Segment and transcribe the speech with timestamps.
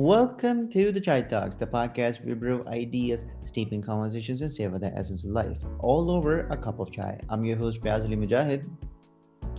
[0.00, 4.78] Welcome to the Chai Talks, the podcast where we brew ideas, steeping conversations, and savor
[4.78, 7.18] the essence of life, all over a cup of chai.
[7.30, 8.68] I'm your host, Fayaz Mujahid.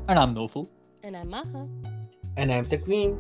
[0.07, 0.69] And I'm Noful.
[1.03, 1.67] And I'm Maha.
[2.37, 3.19] And I'm the Queen.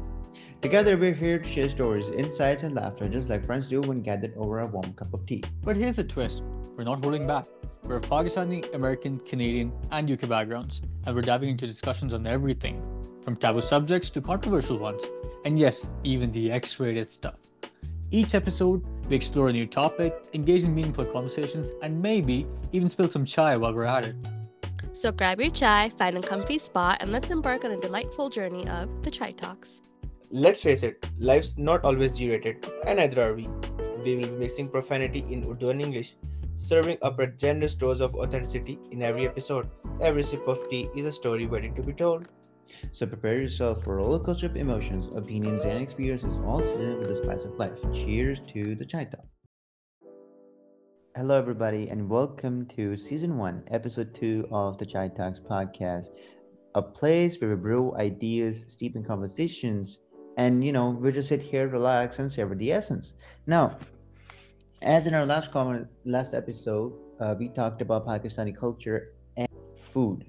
[0.61, 4.37] Together, we're here to share stories, insights, and laughter, just like friends do when gathered
[4.37, 5.43] over a warm cup of tea.
[5.63, 6.43] But here's a twist
[6.77, 7.47] we're not holding back.
[7.81, 12.77] We're Pakistani, American, Canadian, and UK backgrounds, and we're diving into discussions on everything
[13.23, 15.03] from taboo subjects to controversial ones,
[15.47, 17.39] and yes, even the X rated stuff.
[18.11, 23.07] Each episode, we explore a new topic, engage in meaningful conversations, and maybe even spill
[23.07, 24.15] some chai while we're at it.
[24.91, 28.67] So grab your chai, find a comfy spot, and let's embark on a delightful journey
[28.67, 29.81] of the Chai Talks.
[30.31, 33.47] Let's face it, life's not always G rated, and neither are we.
[34.03, 36.17] We will be mixing profanity in Urdu and English,
[36.55, 39.69] serving up a generous dose of authenticity in every episode.
[40.01, 42.27] Every sip of tea is a story waiting to be told.
[42.91, 47.15] So prepare yourself for roller coaster of emotions, opinions, and experiences, all seasoned with the
[47.15, 47.77] spice of life.
[47.93, 49.25] Cheers to the Chai Talk.
[51.15, 56.09] Hello, everybody, and welcome to season one, episode two of the Chai Talks podcast,
[56.75, 59.99] a place where we brew ideas, steep in conversations,
[60.37, 63.13] and you know, we just sit here, relax, and savor the essence.
[63.47, 63.79] Now,
[64.83, 69.47] as in our last comment, last episode, uh, we talked about Pakistani culture and
[69.91, 70.25] food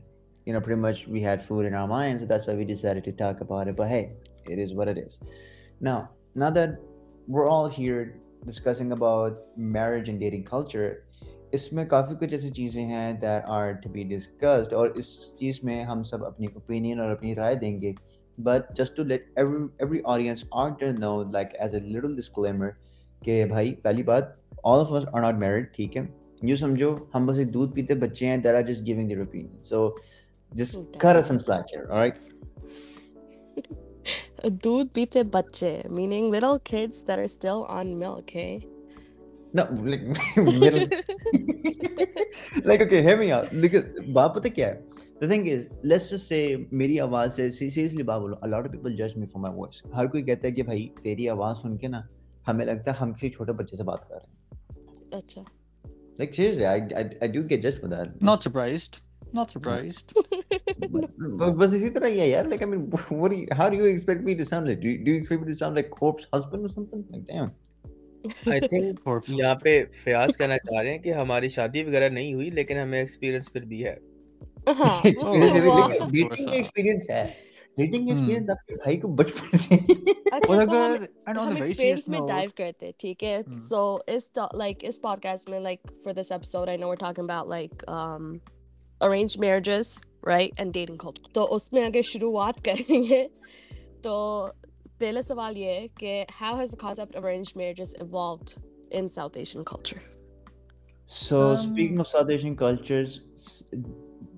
[0.48, 3.04] You know, pretty much we had food in our minds, so that's why we decided
[3.06, 3.76] to talk about it.
[3.76, 4.12] But hey,
[4.46, 5.20] it is what it is.
[5.82, 6.80] Now, now that
[7.28, 10.90] we're all here discussing about marriage and dating culture,
[11.54, 15.84] इसमें काफ़ी कुछ ऐसी चीज़ें हैं that are to be discussed और इस चीज़ में
[15.84, 17.94] हम सब अपनी ओपिनियन और अपनी राय देंगे
[18.38, 22.74] but just to let every every audience out there know like as a little disclaimer
[23.22, 26.08] कि भाई पहली बात all of us are not married ठीक है
[26.46, 29.62] यूँ समझो हम बस एक दूध पीते बच्चे हैं that are just giving their opinion
[29.64, 29.88] so
[30.52, 32.22] just cut us some slack here all right
[34.64, 38.60] Doodh bite bache, meaning little kids that are still on milk, eh?
[39.54, 40.02] no like
[40.38, 40.88] little
[42.66, 43.84] like okay hear me out because
[44.18, 44.82] बात पता क्या है
[45.22, 46.42] the thing is let's just say
[46.82, 49.82] मेरी आवाज से seriously बात बोलो a lot of people judge me for my voice
[49.96, 52.08] हर कोई कहता है कि भाई तेरी आवाज सुन के ना
[52.48, 55.46] हमें लगता है हम किसी छोटे बच्चे से बात कर रहे हैं Acha.
[56.20, 59.02] like seriously I, I I do get judged for that Not surprised.
[59.38, 60.12] Not surprised.
[60.16, 62.82] But- बस इसी तरह ही है यार like I mean
[63.22, 65.22] what do you how do you expect me to sound like do you, do you
[65.22, 67.50] expect me to sound like corpse husband or something like damn
[68.52, 69.72] I think Corpse यहाँ पे
[70.04, 73.66] फयाज कहना चाह रहे हैं कि हमारी शादी वगैरह नहीं हुई लेकिन हमें एक्सपीरियंस फिर
[73.74, 73.96] भी है
[74.72, 74.92] Uh-huh.
[75.08, 77.24] Experience है, well, लेकिन of dating course, का हाँ। experience है
[77.80, 78.12] dating Hmm.
[78.14, 81.60] experience आपके भाई को बचपन से अच्छा, और तो हम अगर and on हम a
[81.60, 83.44] very serious experience में note, dive करते हैं, ठीक है?
[83.44, 83.60] Hmm.
[83.70, 83.82] So
[84.16, 87.52] इस to- like इस podcast में like for this episode, I know we're talking about
[87.56, 88.30] like um
[89.03, 93.23] arrange marriages right and dating culture तो उसमें अगर शुरुआत करेंगे
[94.05, 94.17] तो
[95.01, 99.37] पहला सवाल ये है कि how has the concept of arrange marriages evolved in South
[99.37, 100.01] Asian culture
[101.09, 103.21] so speaking of South Asian cultures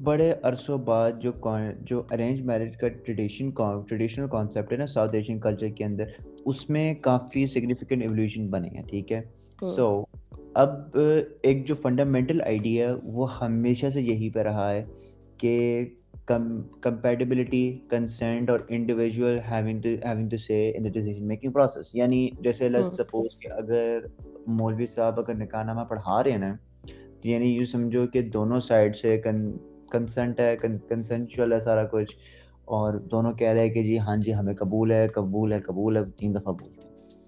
[0.02, 1.32] बड़े अरसों बाद जो
[1.82, 6.14] जो अरेंज मैरिज का ट्रेडिशन ट्रेडिशनल कॉन्सेप्ट है ना साउथ एशियन कल्चर के अंदर
[6.46, 9.20] उसमें काफ़ी सिग्निफिकेंट एवोल्यूशन बने हैं ठीक है?
[9.64, 10.06] सो hmm.
[10.06, 10.09] so,
[10.56, 10.92] अब
[11.44, 14.82] एक जो फंडामेंटल आइडिया है वो हमेशा से यही पे रहा है
[15.40, 15.96] कि
[16.28, 22.20] कंपैटिबिलिटी कंसेंट और individual having to having to say in the decision making process यानी
[22.42, 24.10] जैसे लेट्स हम्म। सपोज़ कि अगर
[24.50, 26.52] मौलवी साहब अगर निकाहनामा पढ़ा रहे हैं ना
[26.86, 32.16] तो यानी यूँ समझो कि दोनों साइड से कंसेंट है कंसेंशुअल है सारा कुछ
[32.70, 35.96] और दोनों कह रहे हैं कि जी हाँ जी हमें कबूल है कबूल है कबूल
[35.96, 37.18] है तीन दफ़ा बोलते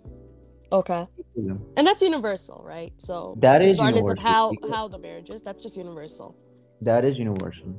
[0.73, 0.99] Okay.
[1.39, 2.93] हैं And that's universal, right?
[3.07, 4.43] So That is regardless of how
[4.75, 6.35] how the marriage is, that's just universal.
[6.81, 7.75] That is universal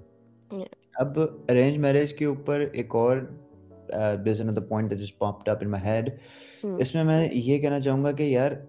[0.51, 0.73] Yeah.
[1.01, 1.17] अब
[1.49, 3.19] अरेंज मैरिज के ऊपर एक और
[4.25, 6.11] this another point that just popped up in my head.
[6.81, 8.61] इसमें मैं ये कहना चाहूँगा कि यार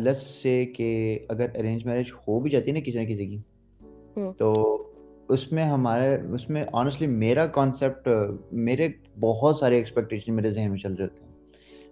[0.00, 0.88] लेट्स से कि
[1.30, 3.44] अगर अरेंज मैरिज हो भी जाती है ना किसी ना किसी की
[4.18, 4.32] Hmm.
[4.38, 4.52] तो
[5.30, 8.08] उसमें हमारे उसमें ऑनेस्टली मेरा कॉन्सेप्ट
[8.66, 8.94] मेरे
[9.24, 11.25] बहुत सारे एक्सपेक्टेशन मेरे जहन में चल रहे होते हैं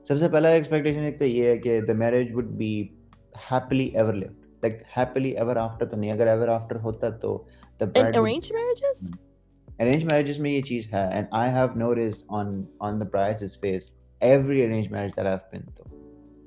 [0.09, 2.91] सबसे पहला एक्सपेक्टेशन एक तो ये है कि the marriage would be
[3.51, 4.35] happily ever lived
[4.65, 7.47] like happily ever after तो नहीं अगर एवर आफ्टर होता तो
[7.83, 9.11] the arrange marriages
[9.81, 13.93] arrange marriages में ये चीज़ है and I have notice on on the bride's face
[14.23, 15.85] every arrange marriage that I have been to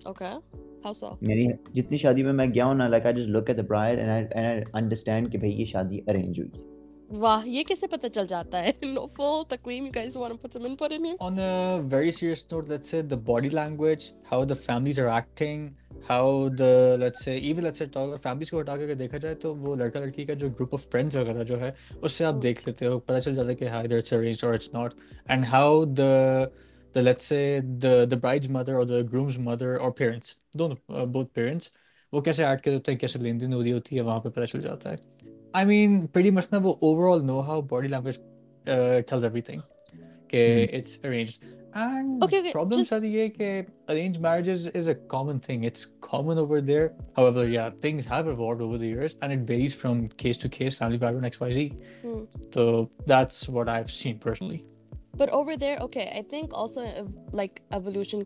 [0.09, 0.37] okay
[1.73, 4.09] जितनी शादी में मैं गया हूँ ना like I just look at the bride and
[4.09, 6.76] I understand कि भाई ये शादी अरेंज हुई है।
[7.11, 8.71] वाह ये कैसे पता चल जाता है
[9.17, 12.43] full Taqweem you guys want to put some input in here On a very serious
[12.51, 15.63] note, let's say the body language, how the families are acting,
[16.09, 16.69] how the
[17.03, 19.99] let's say even let's say talk families को हटा के देखा जाए तो वो लड़का
[19.99, 21.73] लड़की का जो ग्रुप ऑफ़ फ्रेंड्स वगैरह जो है
[22.03, 22.41] उससे आप Hmm.
[22.41, 24.99] देख लेते हो पता चल जाता है कि हाँ इधर it's arranged or it's not
[25.35, 25.67] and how
[26.01, 26.11] the
[26.95, 27.43] the let's say
[27.85, 31.71] the the bride's mother or the groom's mother or parents दोनों uh, both parents
[32.13, 34.29] वो कैसे ऐड कर देते हैं कैसे लेन देन हो रही होती है वहाँ पे
[34.29, 34.97] पता चल जाता है
[35.57, 38.19] I mean, pretty much na overall know how body language
[38.67, 39.63] uh, tells everything.
[40.25, 40.75] Okay, mm-hmm.
[40.77, 41.39] it's arranged.
[41.73, 42.89] And okay, okay, problem just...
[42.91, 45.63] sa eh, arranged marriages is a common thing.
[45.63, 46.93] It's common over there.
[47.15, 50.75] However, yeah, things have evolved over the years and it varies from case to case,
[50.75, 51.59] family background, XYZ.
[52.03, 52.23] Hmm.
[52.53, 54.63] So that's what I've seen personally.
[55.21, 58.23] But over there, okay, I think also uh, like evolution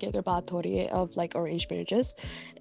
[0.92, 2.16] of like arranged marriages.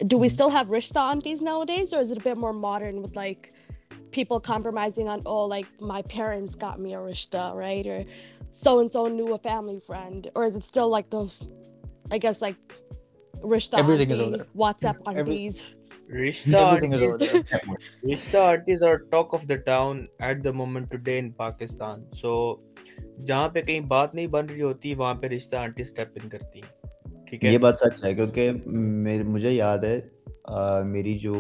[0.07, 0.35] Do we mm-hmm.
[0.37, 3.53] still have rishta aunties nowadays or is it a bit more modern with like
[4.12, 7.86] people compromising on oh like my parents got me a rishta, right?
[7.88, 8.04] Or
[8.50, 11.24] so and so knew a family friend, or is it still like the,
[12.12, 12.56] I guess like
[13.42, 14.48] rishta Everything is over auntie, there.
[14.66, 15.76] WhatsApp Every- aunties.
[16.14, 17.62] Rishta everything is over aunties, there
[18.06, 22.06] Rishta aunties are talk of the town at the moment today in Pakistan.
[22.14, 22.34] So
[23.28, 26.60] जहाँ पे कहीं बात नहीं बन रही होती वहाँ पे रिश्ता आंटी स्टेप इन करती
[26.60, 28.50] हैं ठीक है ये बात सच है क्योंकि
[29.08, 31.34] मेरे मुझे याद है अ, मेरी जो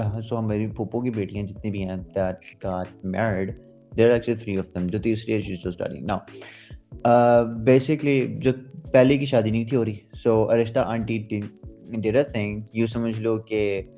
[0.00, 3.50] सो मेरी पोपो की बेटियाँ जितनी भी हैं that got married
[3.94, 6.18] there actually three of them जो तीसरी age is starting now
[7.64, 8.52] basically जो
[8.92, 13.18] पहले की शादी नहीं थी हो रही so अरिश्ता aunty did a thing you समझ
[13.18, 13.88] लो कि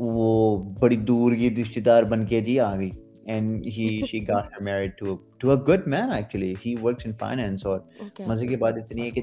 [0.00, 2.90] वो बड़ी दूर की रिश्तेदार बन के जी आ गई।
[3.26, 6.54] and he she got her married to to a good man actually.
[6.54, 8.24] He works in finance or okay.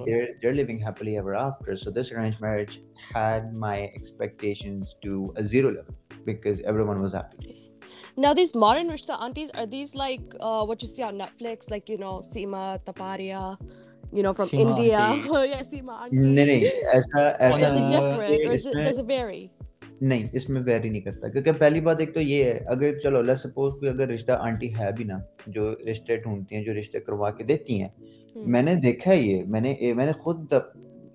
[0.06, 1.77] they're they're living happily ever after.
[1.77, 2.81] So this arranged marriage
[3.13, 5.95] had my expectations to a zero level
[6.25, 7.57] because everyone was happy.
[8.18, 11.71] Now these modern rishta aunties are these like uh, what you see on netflix?
[11.71, 13.57] Like you know Sima Taparia
[14.12, 15.00] you know from Seema india.
[15.51, 16.18] yeah seema auntie.
[16.18, 18.27] No, no.
[18.44, 19.07] There's a different?
[19.07, 19.51] Vary?
[20.01, 23.44] नहीं इसमें very नहीं करता क्योंकि पहली बात एक तो ये है अगर चलो लेट्स
[23.44, 27.30] सपोज़ कोई अगर रिश्ता आंटी है भी ना जो रिश्ते ढूंढती हैं जो रिश्ते करवा
[27.30, 27.94] के देती हैं
[28.38, 28.48] Hmm.
[28.48, 30.53] मैंने देखा है ये मैंने ये- मैंने खुद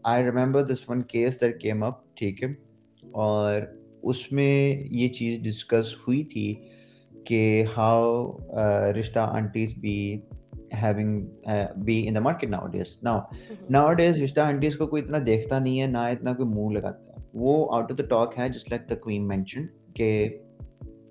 [0.07, 2.57] I remember this one case that came up ठीक है
[3.15, 3.67] और
[4.05, 6.47] उसमें ये चीज़ डिस्कस हुई थी
[7.29, 8.37] कि how
[8.97, 9.99] rishta aunties be
[10.75, 11.11] having
[11.49, 13.67] uh, be in the market nowadays now Mhm.
[13.75, 17.06] nowadays रिश्ता आंटीज को कोई इतना देखता नहीं है ना इतना कोई मुँह लगाता
[17.37, 19.69] वो आउट ऑफ़ द टॉक है just like the queen mention
[20.01, 20.09] कि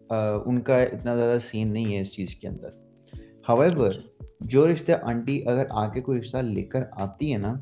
[0.09, 2.83] uh, उनका इतना ज़्यादा सीन नहीं है इस चीज़ के अंदर
[3.49, 3.91] however
[4.43, 7.59] जो रिश्ते आंटी अगर आगे कोई रिश्ता लेकर आती है ना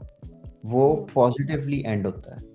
[0.65, 2.51] वो हम्म। पॉजिटिवली एंड होता है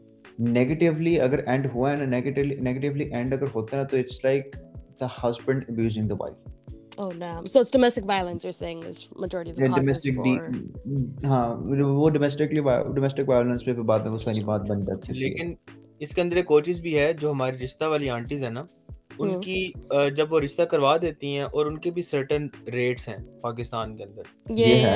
[0.53, 4.21] नेगेटिवली अगर एंड हुआ है ना नेगेटिवली नेगेटिवली एंड अगर होता है ना तो it's
[4.25, 4.57] like
[5.03, 6.57] the husband abusing the wife
[6.99, 7.45] Oh damn!
[7.47, 8.45] So it's domestic violence.
[8.45, 11.27] You're saying is majority of the causes domestic for.
[11.27, 11.47] हाँ
[11.91, 12.61] वो डोमेस्टिकली
[12.95, 15.57] डोमेस्टिक वायलेंस पे बाद में वो सारी बात बन जाती है लेकिन
[16.01, 18.67] इसके अंदर एक कोचिज भी है जो हमारी रिश्ता वाली आंटीज है ना
[19.21, 24.05] उनकी जब वो रिश्ता करवा देती हैं और उनके भी सर्टन रेट्स हैं पाकिस्तान के
[24.05, 24.93] अंदर। ये है,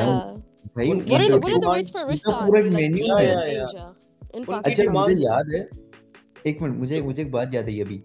[0.68, 1.22] भाई उनकी पूरा
[3.18, 3.30] है।
[4.58, 5.68] अच्छा मुझे याद है
[6.46, 8.02] एक मिनट मुझे मुझे एक बात याद आई अभी।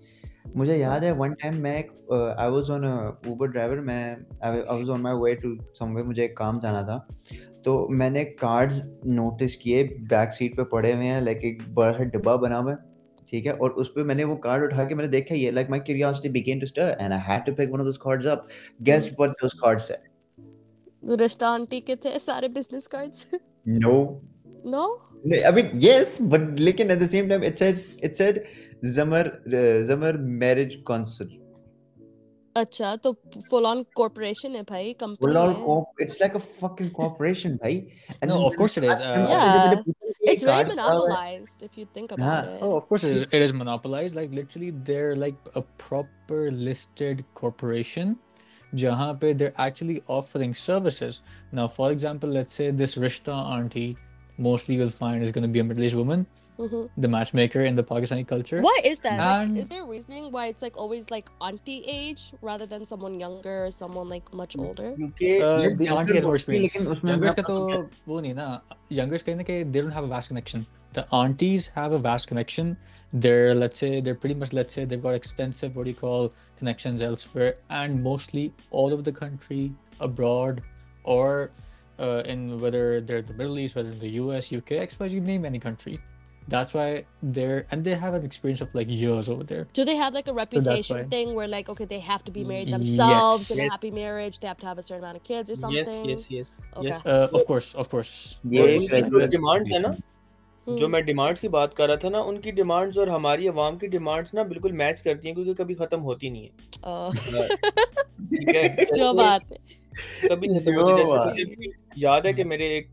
[0.55, 4.03] मुझे याद है वन टाइम मैं I was on a Uber driver मैं
[4.43, 6.97] I was on my way to somewhere मुझे एक काम जाना था।
[7.65, 12.03] तो मैंने कार्ड्स नोटिस किए बैक सीट पे पड़े हुए हैं लाइक एक बड़ा सा
[12.05, 12.77] डिब्बा बना हुआ है।
[13.31, 13.53] ठीक है?
[13.53, 16.59] और उस पर मैंने वो कार्ड उठा के मैंने देखा ये like my curiosity began
[16.59, 18.47] to stir and I had to pick one of those cards up
[18.81, 20.01] guess what those cards है
[21.17, 23.27] रिश्ता आंटी के थे सारे business cards
[23.67, 23.97] no
[24.65, 24.85] no
[25.25, 28.43] I mean yes but लेकिन at the same time it said it said
[28.95, 29.31] जमर
[29.87, 31.46] जमर marriage consult
[32.56, 33.10] अच्छा तो
[33.50, 35.64] full on corporation है भाई company Full on है.
[35.66, 37.74] corp, it's like a fucking corporation, bhai.
[38.20, 39.46] And No, then of course it is, मैंने- uh, Yeah.
[39.46, 40.90] मैंने पूछा कि ये It's very card क्या है?
[40.90, 42.56] monopolized if you think about हाँ.
[42.56, 42.62] it.
[42.62, 44.18] Oh, of course, it is, it is monopolized.
[44.20, 48.14] Like literally, they're like a proper listed corporation.
[48.74, 51.20] Jahan pe they're actually offering services.
[51.52, 53.96] Now, for example, let's say this Rishta auntie,
[54.38, 56.26] mostly you'll find is going to be a middle-aged woman,
[56.57, 56.85] mm-hmm.
[56.97, 58.61] the matchmaker in the Pakistani culture.
[58.61, 59.19] Why is that?
[59.19, 59.53] And...
[59.53, 63.65] Like, is there reasoning why it's like always like auntie age rather than someone younger
[63.65, 64.95] or someone like much older?
[65.01, 65.87] UK, uh, the
[69.63, 70.65] they don't have a vast connection.
[70.93, 72.77] The aunties have a vast connection.
[73.13, 76.33] They're let's say they're pretty much let's say they've got extensive what do you call
[76.57, 80.63] connections elsewhere and mostly all over the country, abroad,
[81.03, 81.51] or
[81.99, 85.59] uh, in whether they're the Middle East, whether in the US, UK, XYZ, name any
[85.59, 85.99] country
[86.48, 89.66] That's why they're and they have an experience of like years over there.
[89.72, 91.02] Do they have like a that's reputation why.
[91.12, 92.78] thing where like okay they have to be married Yes.
[92.78, 93.70] themselves in a Yes.
[93.70, 96.08] happy marriage, they have to have a certain amount of kids or yes something?
[96.10, 96.88] yes yes Okay.
[96.88, 98.12] yes Uh, of course, of course.
[98.46, 99.94] ये और एक उनकी जो regular demands है ना
[100.66, 100.76] Hmm.
[100.78, 103.86] जो मैं demands की बात कर रहा था ना उनकी डिमांड्स और हमारी आवाम की
[103.94, 106.50] डिमांड्स ना बिल्कुल मैच करती हैं क्योंकि कभी खत्म होती नहीं है
[106.82, 107.95] Uh, ठीक है
[108.97, 109.57] जो बात है।
[110.29, 112.89] कभी जैसे मुझे भी याद है कि मेरे एक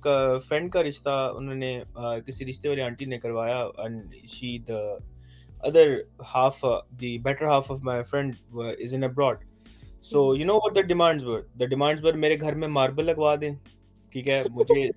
[0.48, 4.98] फ्रेंड का रिश्ता उन्होंने किसी रिश्ते वाली आंटी ने करवाया and she the
[5.66, 9.36] uh, the better half of my friend uh, is in abroad.
[10.02, 11.42] So you know what the demands were?
[11.60, 13.56] The demands were मेरे घर में मार्बल लगवा दें
[14.12, 14.48] ठीक है?
[14.48, 14.90] मुझे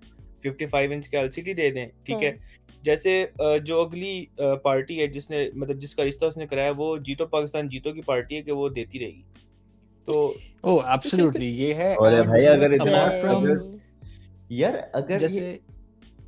[0.50, 2.40] 55 इंच का एलसीडी दे दें ठीक है?
[2.84, 7.94] जैसे जो अगली पार्टी है जिसने मतलब जिसका रिश्ता उसने कराया वो जीतो पाकिस्तान जीतो
[7.94, 9.26] की पार्टी है कि वो देती रहेगी।
[10.08, 10.36] तो
[10.68, 11.48] Oh, absolutely.
[11.62, 13.82] ये है और भाई, अगर इतना- apart
[14.52, 15.60] यार अगर जैसे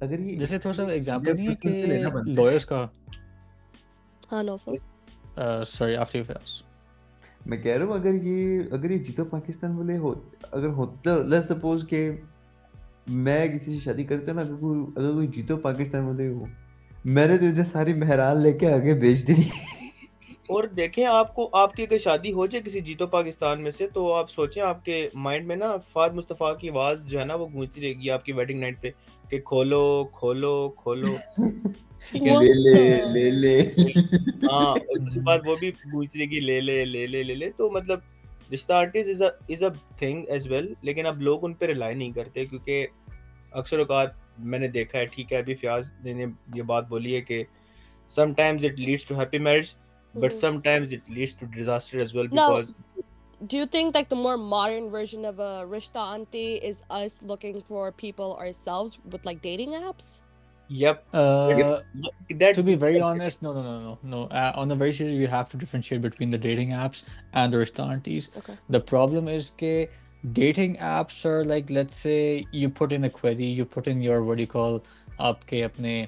[0.02, 2.78] अगर ये जैसे थोड़ा सा एग्जांपल लेना कि लॉयर्स का
[4.30, 4.76] हाँ Naufal
[5.66, 6.64] sorry after you finish
[7.48, 10.12] मैं कह रहा हूँ अगर ये अगर ये जीतो पाकिस्तान वाले हो
[10.54, 12.04] अगर होता लेट्स सपोज़ के
[13.14, 16.48] मैं किसी से शादी करता ना अगर कोई अगर कोई जीतो पाकिस्तान वाले हो
[17.06, 19.52] मैंने तो इधर सारी मेहरान लेके आगे बेच दी।
[20.50, 24.28] और देखें आपको आपकी अगर शादी हो जाए किसी जीतो पाकिस्तान में से तो आप
[24.28, 28.10] सोचें आपके माइंड में ना फाद मुस्तफ़ा की आवाज़ जो है ना वो गूंजती रहेगी
[28.10, 28.90] आपकी वेडिंग नाइट पे
[29.30, 31.18] कि खोलो खोलो खोलो।
[32.16, 33.60] ले ले ले ले।
[34.52, 38.02] हाँ उसके बाद वो भी गूंजती रहेगी ले ले ले ले ले ले। तो मतलब
[38.52, 39.70] rishta artist is is a
[40.02, 42.88] thing as well लेकिन अब लोग उन पर रिलाई नहीं करते क्योंकि
[43.54, 46.24] अक्सर औकात मैंने देखा है ठीक है अभी फयाज ने
[46.56, 47.46] ये बात बोली है कि
[48.10, 49.40] sometimes it leads to happy
[50.10, 50.22] mm-hmm.
[50.22, 50.38] but hmm.
[50.38, 53.04] sometimes it leads to disaster as well because now,
[53.48, 57.62] do you think like the more modern version of a rishta ante is us looking
[57.62, 60.22] for people ourselves with like dating apps
[60.70, 61.04] Yep.
[61.14, 61.80] Uh,
[62.30, 64.24] that, to be very honest, no, no, no, no, no.
[64.26, 67.58] Uh, on the very serious, we have to differentiate between the dating apps and the
[67.58, 68.30] rishta aunties.
[68.38, 68.56] Okay.
[68.70, 69.90] The problem is that
[70.34, 74.24] dating apps are like, let's say you put in a query, you put in your
[74.24, 74.82] what do you call,
[75.20, 76.08] आपके अपने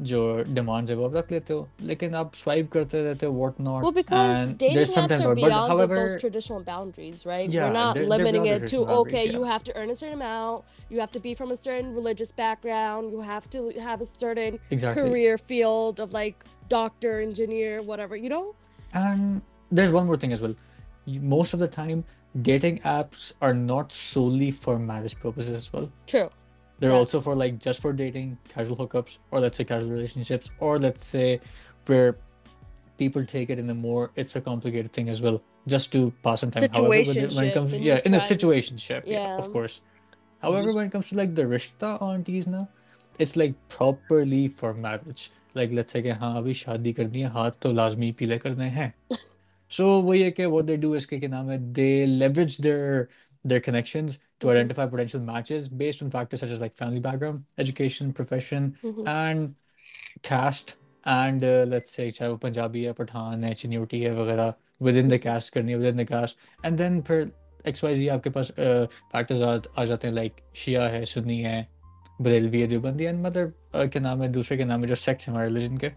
[0.00, 0.20] जो
[0.54, 3.82] demands है वो आप रख लेते हो लेकिन आप स्वाइप करते रहते हो what not
[3.84, 7.52] Well, because dating there's apps sometimes are but beyond of however those traditional boundaries, right?
[7.56, 9.52] Yeah, We're not they're- they're limiting beyond the it to traditional okay, boundaries, you yeah.
[9.52, 10.64] have to earn a certain amount,
[10.96, 14.58] you have to be from a certain religious background, you have to have a certain
[14.78, 16.44] exactly career field of like
[16.76, 18.44] doctor, engineer, whatever, you know?
[19.04, 20.56] And there's one more thing as well.
[21.04, 22.04] You- Most of the time,
[22.50, 25.90] dating apps are not solely for marriage purposes as well.
[26.06, 26.28] True.
[26.80, 26.98] They're Yeah.
[26.98, 31.04] also for like just for dating, casual hookups, or let's say casual relationships, or let's
[31.06, 31.40] say
[31.86, 32.16] where
[32.98, 36.40] people take it in a more it's a complicated thing as well, just to pass
[36.40, 36.68] some time.
[36.72, 39.20] However, when it- when it Situationship, comes and yeah, you in a try- situationship, yeah,
[39.28, 39.38] Yeah.
[39.38, 39.80] of course.
[40.40, 42.68] However, Just- when it comes to like the rishta aunties now,
[43.18, 45.30] it's like properly for marriage.
[45.54, 48.92] Like let's say कि हाँ अभी शादी करनी है हाथ तो लाजमी पीले करने हैं.
[49.78, 53.08] So वही है कि what they do is कि क्या नाम है they leverage their
[53.46, 54.52] their connections to Mhm.
[54.54, 59.08] identify potential matches based on factors such as like family background, education, profession, Mhm.
[59.08, 59.54] and
[60.22, 65.08] caste and uh, let's say चाहे वो पंजाबी है पठान है चिन्यूटी है वगैरह within
[65.08, 65.26] the Mhm.
[65.26, 67.30] caste करनी है within the caste and then फिर
[67.66, 71.68] XYZ आपके पास uh, factors आ, आ जाते हैं like शिया है सुन्नी है
[72.20, 75.28] बरेलवी है देवबंदी एंड मतलब uh, क्या नाम है दूसरे के नाम है जो सेक्स
[75.28, 75.90] है हमारे रिलीजन के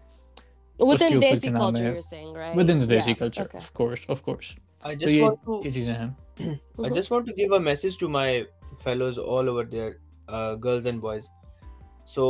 [0.78, 1.92] Within ऊपर Desi क्या नाम culture, है?
[1.92, 2.56] you're saying, right?
[2.56, 3.58] within the desi Yeah, culture Okay.
[3.58, 4.48] of course of course
[4.84, 6.08] I तो just ये want to ये चीजें हैं
[6.41, 6.95] I Mhm.
[6.95, 8.45] just want to give a message to my
[8.83, 9.91] fellows all over there,
[10.29, 11.29] uh, girls and boys.
[12.15, 12.27] So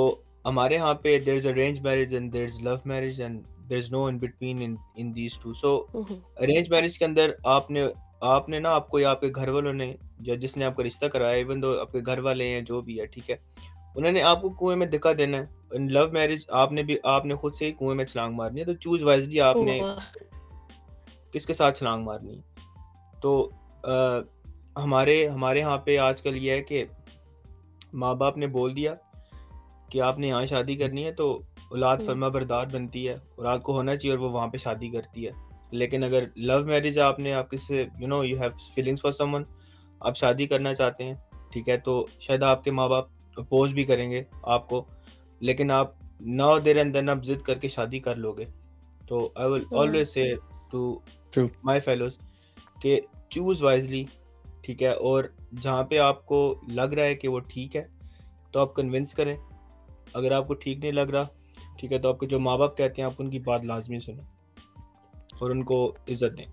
[0.48, 4.62] हमारे यहाँ पे there's arranged marriage and there's love marriage and there's no in between
[4.68, 5.54] in in these two.
[5.64, 6.18] So Mhm.
[6.46, 7.90] arranged marriage के अंदर आपने
[8.24, 11.74] आपने ना आपको या आपके घर वालों ने या जिसने आपका रिश्ता कराया इवन दो
[11.74, 13.40] आपके घर वाले हैं जो भी है ठीक है
[13.98, 17.66] उन्होंने आपको कुएँ में धक्का देना है इन लव मैरिज आपने भी आपने खुद से
[17.66, 19.80] ही कुएँ में छलांग मारनी है तो चूज़ वाइजली आपने
[21.34, 22.44] किसके साथ छलांग मारनी है।
[23.22, 24.24] तो अ,
[24.78, 26.86] हमारे हमारे यहाँ पे आजकल ये है कि
[27.96, 28.94] माँ बाप ने बोल दिया
[29.92, 31.32] कि आपने यहाँ शादी करनी है तो
[31.74, 34.90] औलाद हम्म। फर्मा बरदार बनती है औलाद को होना चाहिए और वो वहाँ पे शादी
[34.90, 35.32] करती है
[35.74, 39.46] लेकिन अगर लव मैरिज आपने आप किससे you know you have feelings for someone
[40.02, 41.22] आप शादी करना चाहते हैं
[41.54, 44.86] ठीक है तो शायद आपके माँ बाप अपोज भी करेंगे आपको
[45.42, 48.46] लेकिन आप नाउ देर एंड देन आप जिद करके शादी कर लोगे
[49.02, 49.66] तो I will.
[49.74, 50.36] Always say
[50.72, 51.50] to.
[51.66, 52.18] My fellows
[52.82, 54.08] कि चूज़ वाइजली
[54.66, 57.90] ठीक है और जहाँ पे आपको लग रहा है कि वो ठीक है
[58.54, 59.38] तो आप कन्विंस करें
[60.16, 61.30] अगर आपको ठीक नहीं लग रहा
[61.80, 64.24] ठीक है तो आपके जो माँ बाप कहते हैं आप उनकी बात लाजमी सुने
[65.42, 66.46] और उनको इज़्ज़त दें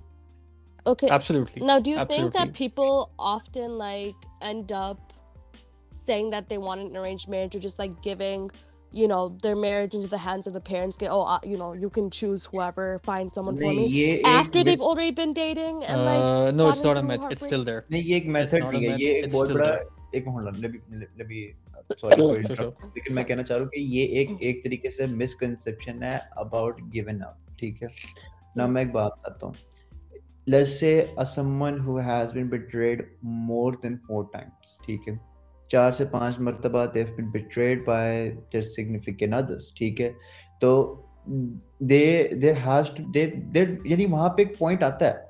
[0.87, 1.09] Okay.
[1.09, 2.31] absolutely Now, do you Absolutely.
[2.31, 5.13] think that people often like end up
[5.93, 8.51] saying that they want an arranged marriage or just like giving,
[8.92, 10.98] you know, their marriage into the hands of the parents?
[11.04, 13.88] Get oh, uh, you know, you can choose whoever, find someone for नहीं me.
[13.94, 16.98] ये एक After myth- they've already been dating and like uh, no it's gone not
[16.98, 17.90] a through myth it's still heartbreaks?
[17.90, 19.48] there नहीं ये एक It's method not a भी है myth, ये एक it's बहुत
[19.48, 20.16] still बड़ा there.
[20.22, 21.42] एक hold let me let me
[22.02, 22.72] sorry Sure, sure, sure.
[22.96, 26.82] लेकिन मैं कहना चाह रहा हूँ कि ये एक एक तरीके से मिसकंसेप्शन है अबाउट
[26.98, 27.90] गिवन अप ठीक है
[28.58, 29.56] ना मैं एक बात बताता हूँ
[30.54, 30.94] let's say
[31.24, 33.04] a someone who has been betrayed
[33.52, 35.20] more than four times ठीक है
[35.71, 38.03] चार से पाँच मरतबा they've been betrayed by
[38.53, 40.11] their significant others, ठीक है?
[40.61, 41.05] तो
[42.65, 45.27] has to, they there यानी वहाँ पे एक पॉइंट आता है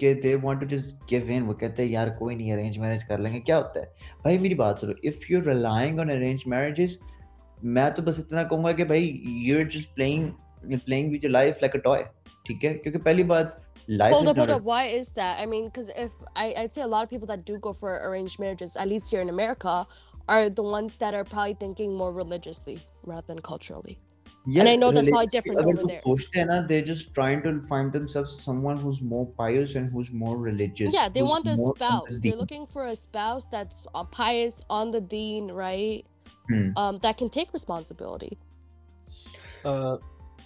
[0.00, 3.02] कि they want to just give in वो कहते हैं, यार, कोई नहीं अरेंज मैरिज
[3.02, 3.86] कर लेंगे। क्या होता है?
[4.24, 6.98] भाई, मेरी बात सुनो if you relying on arrange marriages
[7.64, 10.30] मैं तो बस इतना कहूँगा कि भाई you are just playing
[10.64, 12.04] playing with your life like a toy
[12.46, 12.74] ठीक है?
[12.74, 14.62] क्योंकि पहली बात Life hold up, hold up.
[14.62, 15.40] Why is that?
[15.40, 17.96] I mean, because if I, I'd say a lot of people that do go for
[18.08, 19.86] arranged marriages, at least here in America,
[20.28, 23.98] are the ones that are probably thinking more religiously rather than culturally.
[24.46, 26.62] Yeah, and I know that's probably different over there.
[26.66, 30.94] They're just trying to find themselves someone who's more pious and who's more religious.
[30.94, 32.04] Yeah, they want a spouse.
[32.08, 36.06] The they're looking for a spouse that's uh, pious, on the deen, right?
[36.48, 36.70] Hmm.
[36.76, 38.38] Um, that can take responsibility.
[39.62, 39.98] Uh,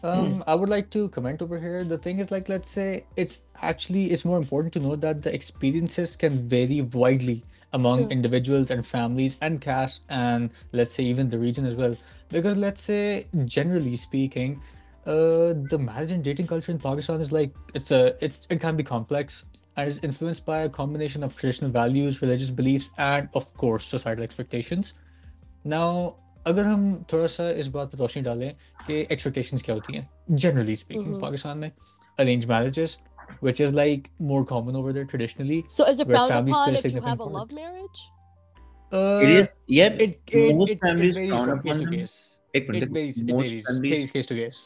[0.04, 1.82] um, I would like to comment over here.
[1.82, 5.34] The thing is, like, let's say it's actually it's more important to know that the
[5.34, 7.42] experiences can vary widely
[7.73, 8.08] among True.
[8.08, 11.96] individuals and families and caste and let's say even the region as well.
[12.28, 14.61] Because let's say generally speaking,
[15.06, 18.76] uh, the marriage and dating culture in Pakistan is like it's a it, it can
[18.76, 19.46] be complex
[19.76, 24.23] and is influenced by a combination of traditional values, religious beliefs, and of course societal
[24.23, 24.92] expectations.
[25.64, 26.82] Now, अगर हम
[27.12, 28.54] थोड़ा सा इस बात पर रोशनी डालें
[28.86, 31.20] कि expectations क्या होती हैं जनरली स्पीकिंग Mhm.
[31.22, 31.70] पाकिस्तान में
[32.20, 32.98] arrange marriages
[33.46, 36.68] which is like more common over there traditionally So is it Where frowned families upon
[36.68, 37.34] play a if you significant have a part.
[37.38, 38.02] love marriage?
[38.92, 39.48] uh, It is
[39.78, 41.98] yeah it, it, it, most it families varies frown from case upon to them.
[41.98, 42.14] case
[42.56, 44.60] एक minute it देखो, varies it most varies families case case to case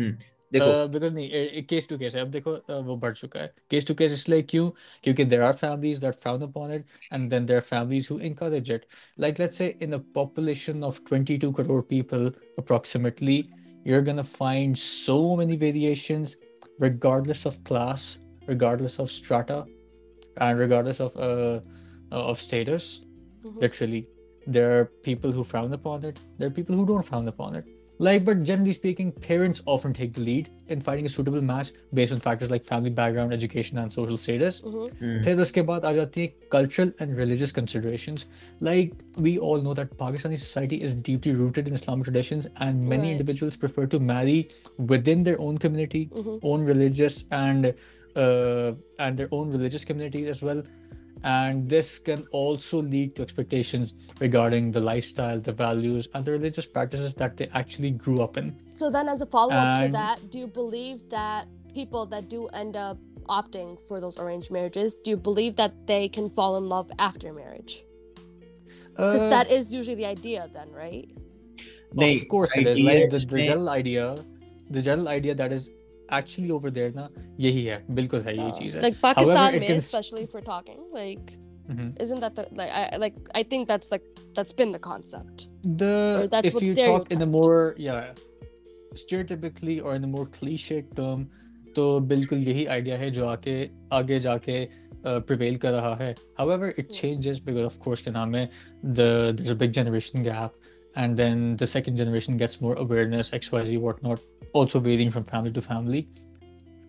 [0.00, 3.53] देखो Uh, because नहीं case to case है अब देखो uh, वो बढ़ चुका है
[3.71, 4.69] केस टू केस इसलिए क्यों
[5.03, 8.71] क्योंकि there are families that frown upon it and then there are families who encourage
[8.75, 8.87] it
[9.25, 12.25] like let's say in a population of 22 crore people
[12.63, 13.37] approximately
[13.85, 16.35] you're gonna find so many variations
[16.87, 18.07] regardless of class
[18.47, 19.59] regardless of strata
[20.37, 21.59] and regardless of uh,
[22.11, 22.89] uh, of status
[23.43, 23.61] Mhm.
[23.61, 24.01] literally
[24.55, 27.69] there are people who frown upon it there are people who don't frown upon it
[28.07, 32.13] like but generally speaking parents often take the lead in finding a suitable match based
[32.17, 34.85] on factors like family background education and social status Mhm.
[35.01, 35.17] Hmm.
[35.25, 38.25] फिर उसके बाद आ जाती है cultural and religious considerations
[38.69, 38.93] like
[39.27, 43.19] we all know that Pakistani society is deeply rooted in Islamic traditions and many Right.
[43.19, 44.39] individuals prefer to marry
[44.95, 46.39] within their own community Mhm.
[46.53, 47.73] own religious and
[48.15, 48.71] uh,
[49.07, 50.63] and their own religious communities as well
[51.24, 56.66] And this can also lead to expectations regarding the lifestyle, the values, and the religious
[56.66, 58.54] practices that they actually grew up in.
[58.76, 59.92] So, then as a follow up and...
[59.92, 64.50] to that, do you believe that people that do end up opting for those arranged
[64.50, 67.84] marriages, do you believe that they can fall in love after marriage?
[68.90, 71.10] Because uh, that is usually the idea, then, right?
[71.92, 72.78] Well, of course, it is.
[72.78, 74.24] Like the, the general idea,
[74.70, 75.70] the general idea that is
[76.17, 79.59] actually over there ना यही है बिल्कुल है यही Uh, चीज है like Pakistan, it
[79.59, 81.33] में, can- especially if we're talking, like,
[81.73, 81.89] Mhm.
[82.05, 82.71] isn't that the like?
[82.79, 83.17] I like.
[83.39, 84.07] I think that's like
[84.39, 85.43] that's been the concept.
[85.83, 87.31] the Or that's if what's you talk in a stereotyped.
[87.35, 88.13] more yeah
[89.03, 91.27] stereotypically or in a more cliche term
[91.75, 93.53] तो बिल्कुल यही idea है जो आके
[93.93, 94.63] आगे जाके
[95.05, 96.95] prevail कर रहा है however it Hmm.
[96.99, 98.49] changes because of course क्या नाम है
[98.99, 100.57] the there's a big generation gap
[101.03, 105.60] and then the second generation gets more awareness xyz whatnot also varying from family to
[105.60, 106.08] family.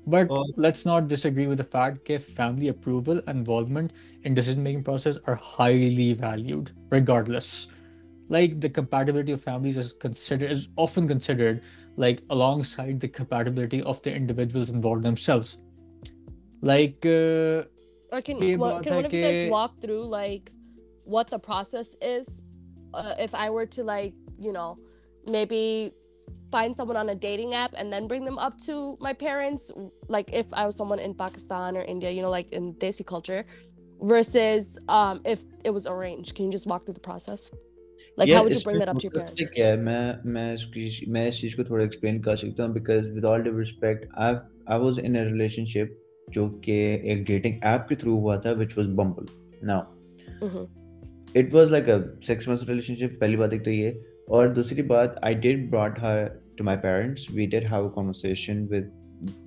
[0.08, 0.46] But oh.
[0.56, 3.92] let's not disagree with the fact that family approval and involvement
[4.24, 7.68] in decision making process are highly valued, regardless.
[8.30, 11.62] Like the compatibility of families is considered is often considered
[11.98, 15.58] like alongside the compatibility of the individuals involved themselves.
[16.62, 17.64] Like, uh,
[18.22, 20.52] can, well, can one of you guys walk through like
[21.04, 22.44] what the process is?
[22.94, 24.78] Uh, if I were to like, you know,
[25.28, 25.94] maybe
[26.55, 28.77] find someone on a dating app and then bring them up to
[29.09, 29.73] my parents,
[30.09, 33.43] like if I was someone in Pakistan or India, you know, like in Desi culture,
[34.01, 36.35] versus um if it was arranged.
[36.37, 37.51] Can you just walk through the process?
[38.19, 39.51] Like Yeah, how would you bring इसमें that up to your मतलब parents?
[39.55, 43.07] क्या है मैं मैं इसकी मैं इस चीज को थोड़ा एक्सप्लेन कर सकता हूँ because
[43.15, 44.35] with all due respect I
[44.75, 45.97] I was in a relationship
[46.35, 46.73] जो कि
[47.13, 49.27] एक डेटिंग ऐप के थ्रू हुआ था which was bumble
[49.71, 49.83] now
[50.45, 50.67] Mhm.
[51.37, 53.91] It was like a six months relationship पहली बात एक तो ये
[54.39, 56.19] और दूसरी बात I did brought her
[56.58, 57.30] to my parents.
[57.30, 58.92] We did have a conversation with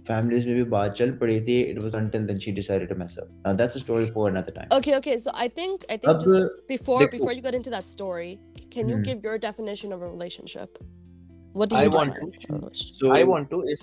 [0.07, 1.61] families maybe baat chal padi thi.
[1.73, 3.29] It was until then she decided to mess up.
[3.45, 4.69] Now that's a story for another time.
[4.73, 5.19] Okay, okay.
[5.19, 8.41] So I think I think Ab, just before before you got into that story,
[8.71, 9.03] can you mm-hmm.
[9.03, 10.79] give your definition of a relationship?
[11.53, 12.71] What do you I want to?
[12.73, 13.83] So I want to if.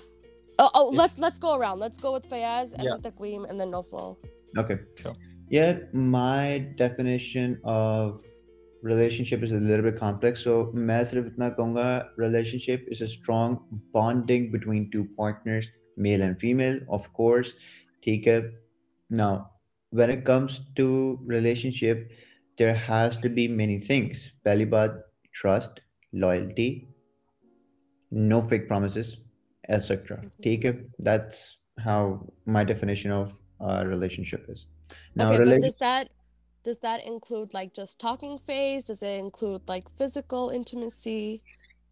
[0.58, 1.78] Oh, oh if, let's let's go around.
[1.78, 2.96] Let's go with Fayaz and yeah.
[3.10, 4.16] Takweem and then Nofal.
[4.56, 4.78] Okay.
[4.96, 5.14] Sure.
[5.48, 8.22] Yeah, my definition of
[8.85, 10.43] relationship is a little bit complex.
[10.47, 13.57] So, मैं सिर्फ इतना कहूँगा relationship is a strong
[13.97, 15.65] bonding between two partners,
[15.99, 17.47] male and female, of course.
[18.03, 18.61] ठीक है
[19.13, 19.31] Now,
[19.99, 20.87] when it comes to
[21.27, 22.03] relationship,
[22.61, 24.21] there has to be many things.
[24.45, 24.93] Pehli baat,
[25.41, 25.81] trust,
[26.13, 26.69] loyalty,
[28.11, 29.11] no fake promises,
[29.69, 30.17] etc.
[30.17, 30.43] Mhm.
[30.43, 30.85] ठीक है?
[31.09, 31.41] That's
[31.87, 31.99] how
[32.55, 33.33] my definition of
[33.69, 34.65] a relationship is.
[35.15, 35.61] Now, Okay, but relation.
[35.61, 36.09] does that
[36.66, 38.84] does that include like just talking phase?
[38.84, 41.40] Does it include like physical intimacy?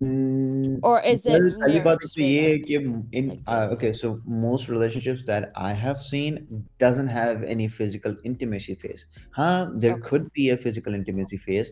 [0.02, 1.40] Mm, or is it
[3.12, 6.32] in, uh, okay so most relationships that i have seen
[6.80, 9.06] doesn't have any physical intimacy phase.
[9.30, 10.08] Huh there okay.
[10.08, 11.70] could be a physical intimacy phase.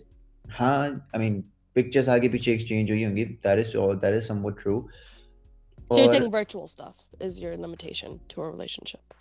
[0.48, 1.42] Huh i mean
[1.74, 4.88] pictures are piche exchange or you that is all that is somewhat true.
[5.90, 9.14] So or, you're saying virtual stuff is your limitation to a relationship?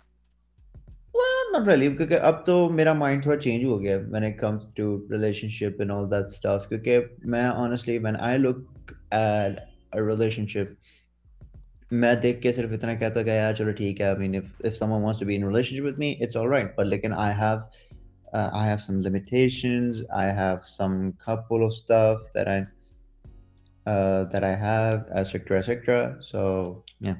[1.21, 4.37] well, not really क्योंकि अब तो मेरा mind थोड़ा change हो गया है when it
[4.43, 6.67] comes to relationship and all that stuff.
[6.69, 9.59] क्योंकि मैं honestly when I look at
[9.95, 10.75] a relationship
[11.93, 14.75] मैं देख के सिर्फ इतना कहता कि यार चलो ठीक है I mean if if
[14.77, 17.31] someone wants to be in a relationship with me it's all right but लेकिन I
[17.41, 17.61] have
[18.33, 22.57] uh, I have some limitations I have some couple of stuff that I
[23.85, 27.15] uh, that I have etc etc so yeah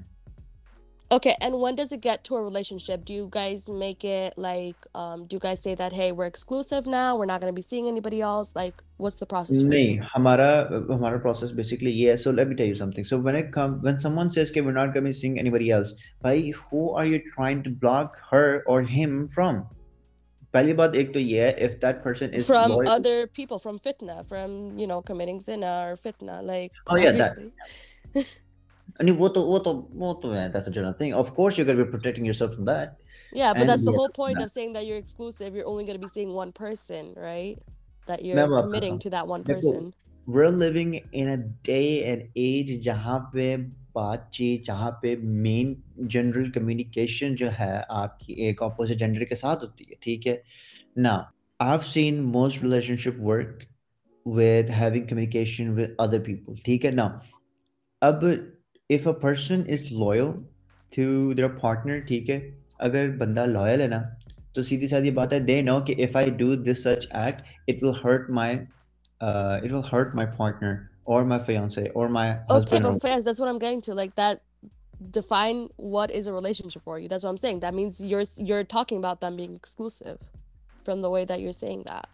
[1.11, 3.05] Okay, and when does it get to a relationship?
[3.05, 6.85] Do you guys make it like um do you guys say that hey, we're exclusive
[6.85, 8.53] now, we're not going to be seeing anybody else?
[8.57, 10.01] Like what's the process for नहीं you?
[10.15, 10.49] हमारा
[10.91, 13.79] हमारा process basically ये है so let me tell you something so when it come
[13.87, 15.93] when someone says कि we're not going to be seeing anybody else
[16.23, 19.63] भाई who are you trying to block her or him from
[20.53, 23.79] पहली बात एक तो ये है if that person is From loyal other people, from
[23.87, 28.25] fitna, from you know, committing zina or fitna, like Oh, yeah, that- obviously.
[29.01, 31.67] नहीं वो तो वो तो वो तो है that's a general thing of course you're
[31.69, 32.95] going to be protecting yourself from that
[33.33, 35.55] Yeah, but And that's the yeah, whole point that- of saying that you're exclusive.
[35.55, 37.57] You're only going to be seeing one person, right?
[38.07, 39.93] That मैं you're बात committing करता to that one देखो, person.
[40.35, 40.93] we're living
[41.23, 41.37] in a
[41.69, 43.45] day and age जहाँ पे
[43.97, 45.15] बातचीत जहाँ पे
[45.45, 45.75] main
[46.15, 50.41] general communication जो है आपकी एक ऑपोजिट जेंडर के साथ होती है ठीक है
[51.07, 51.17] now
[51.59, 53.65] I've seen most relationship work
[54.25, 57.09] with having communication with other people ठीक है now
[58.01, 58.23] अब
[58.89, 60.33] if a person is loyal
[60.97, 62.39] to their partner ठीक है
[62.89, 63.99] अगर बंदा loyal है ना
[64.55, 67.43] तो सीधी सादी बात है they know कि if I do this such act
[67.73, 68.49] it will hurt my
[69.21, 70.73] uh, it will hurt my partner
[71.05, 73.93] or my fiance or my Okay, husband or but Faiz, that's what I'm getting to.
[73.93, 74.41] Like that
[75.11, 77.07] define what is a relationship for you.
[77.07, 77.59] That's what I'm saying.
[77.61, 80.19] That means you're s- you're talking about them being exclusive
[80.85, 82.07] from the way that you're saying that.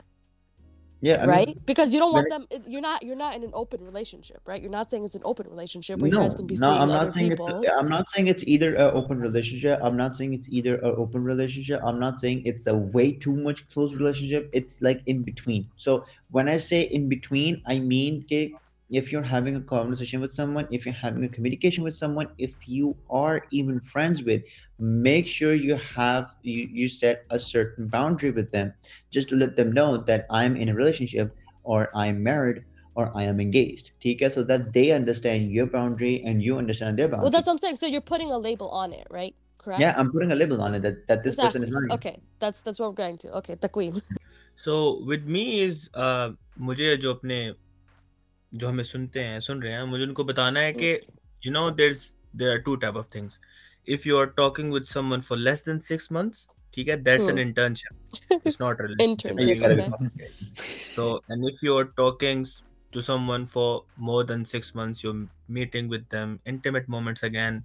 [1.00, 1.66] yeah I mean, right?
[1.66, 4.60] because you don't want them you're not you're not in an open relationship, right?
[4.60, 6.90] You're not saying it's an open relationship where you guys can be no, seeing I'm
[6.90, 7.62] other not saying people.
[7.62, 7.72] it's.
[7.78, 9.78] I'm not saying it's either an open relationship.
[9.82, 11.80] I'm not saying it's either an open relationship.
[11.84, 14.50] I'm not saying it's a way too much close relationship.
[14.52, 15.68] It's like in between.
[15.76, 18.52] So when I say in between, I mean कि
[18.89, 22.53] if you're having a conversation with someone, if you're having a communication with someone, if
[22.67, 24.43] you are even friends with,
[24.79, 28.73] make sure you have you you set a certain boundary with them,
[29.09, 32.63] just to let them know that I'm in a relationship or I'm married
[32.95, 33.91] or I am engaged.
[34.01, 34.29] ठीक है?
[34.33, 37.23] So that they understand your boundary and you understand their boundary.
[37.23, 37.77] Well, that's what I'm saying.
[37.77, 39.35] So you're putting a label on it, right?
[39.57, 39.79] Correct?
[39.79, 41.61] yeah, I'm putting a label on it that, that this exactly.
[41.61, 41.91] person is mine.
[41.97, 43.31] Okay, that's that's what we're going to.
[43.37, 44.01] Okay, taqweem.
[44.55, 47.37] So with me is uh, मुझे जो अपने
[48.52, 50.92] जो हमें सुनते हैं सुन रहे हैं मुझे उनको बताना है कि
[51.42, 51.96] you know there
[52.36, 53.38] there are two type of things
[53.88, 57.38] if you are talking with someone for less than six months ठीक है that's an
[57.38, 59.80] internship it's not related
[60.96, 62.46] so and if you are talking
[62.92, 65.12] to someone for more than six months you
[65.50, 67.62] meeting with them intimate moments again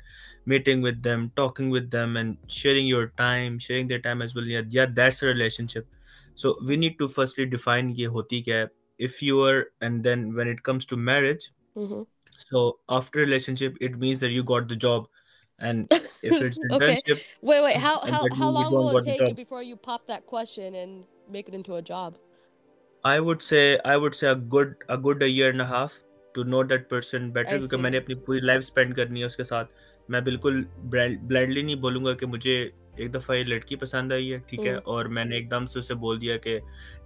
[0.48, 4.52] meeting with them talking with them and sharing your time sharing their time as well
[4.76, 5.88] या that's a relationship
[6.38, 8.68] so we need to firstly define ये होती क्या है
[9.03, 11.45] If you are, and then when it comes to marriage,
[11.77, 12.07] Mhm.
[12.45, 12.63] so
[12.97, 15.07] after relationship, it means that you got the job,
[15.59, 16.79] and if it's okay.
[16.79, 17.77] internship, Wait, wait.
[17.85, 19.29] How and how that how means you long don't will it got the take you
[19.29, 19.37] job.
[19.43, 22.19] before you pop that question and make it into a job?
[23.05, 25.99] I would say I would say a good a good a year and a half
[26.35, 28.05] to know that person better I क्योंकि मैंने see.
[28.05, 30.63] अपनी पूरी life spend करनी है उसके साथ मैं बिल्कुल
[30.95, 32.57] ब्लाइंडली नहीं बोलूंगा कि मुझे
[33.01, 35.95] एक दफ़ा ये लड़की पसंद आई है ठीक है हम्म। और मैंने एकदम से उसे
[36.05, 36.59] बोल दिया कि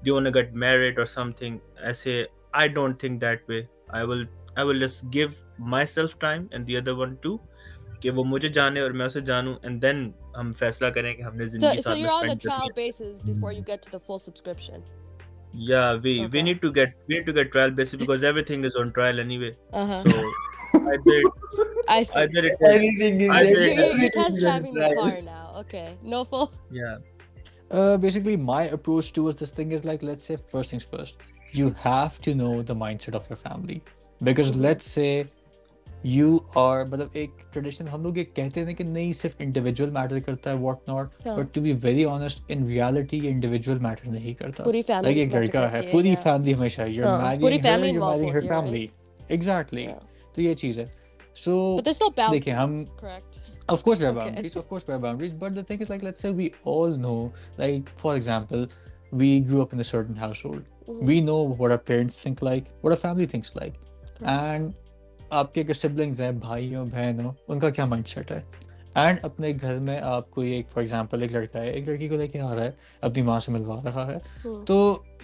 [0.04, 1.58] डू वांट गेट मैरिड और समथिंग
[1.90, 2.26] ऐसे
[2.62, 4.26] I don't think that way I will
[4.58, 5.34] I will just give
[5.96, 7.38] myself time and the other one too
[8.02, 11.46] कि वो मुझे जाने और मैं उसे जानूं एंड देन हम फैसला करें कि हमने
[11.46, 13.62] So जिंदगी so साथ में you're on a स्पेंड करनी trial है basis before you
[13.68, 14.82] get to the full subscription.
[15.68, 16.42] Yeah, we we Okay.
[16.44, 19.52] need to get we need to get trial basis because everything is on trial anyway.
[19.72, 20.00] Uh huh.
[20.04, 21.26] So either it,
[21.88, 22.18] I see.
[22.20, 23.76] either it is Everything is I You're, did you're, it.
[23.76, 25.02] you're, you're everything test is on driving the trial.
[25.02, 25.35] car now.
[25.61, 25.97] okay.
[26.05, 26.51] Nofal.
[26.71, 26.97] Yeah.
[27.69, 31.15] Uh, basically, my approach towards this thing is like, let's say, first things first,
[31.51, 33.81] you have to know the mindset of your family.
[34.23, 34.61] Because mm-hmm.
[34.61, 35.27] let's say
[36.03, 37.87] you are, but a tradition,
[39.13, 41.11] sif individual matter, karta hai, whatnot.
[41.23, 44.05] But to be very honest, in reality, individual matter.
[44.05, 44.63] Nahi karta.
[44.63, 45.85] Puri family like, matter ka hai.
[45.91, 46.15] Puri yeah.
[46.15, 46.93] family hamesha.
[46.93, 47.37] You're yeah.
[47.37, 48.91] Puri family you're her family.
[49.29, 49.85] Exactly.
[49.85, 49.99] Yeah.
[50.33, 50.87] So, ye
[51.33, 52.43] so, but there's still boundaries.
[52.45, 54.30] Dekhe, hum, correct Of course there are Okay.
[54.30, 54.56] boundaries.
[54.56, 55.34] Of course there are boundaries.
[55.42, 57.18] But the thing is, like, let's say we all know,
[57.58, 58.66] like, for example,
[59.22, 60.62] we grew up in a certain household.
[60.88, 61.02] Mhm.
[61.10, 63.78] We know what our parents think like, what our family thinks like.
[64.36, 64.72] And
[65.32, 68.44] आपके अगर siblings हैं भाई हो बहन हो उनका क्या mindset है
[68.96, 72.38] एंड अपने घर में आपको ये फॉर एग्जांपल एक लड़का है एक लड़की को लेके
[72.38, 74.64] आ रहा है अपनी माँ से मिलवा रहा है Hmm.
[74.70, 74.76] तो